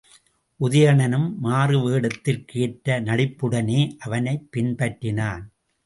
[0.59, 5.43] உதயணனும் மாறு வேடத்திற்கு ஏற்ற நடிப்புடனே அவனைப் பின்பற்றினான்.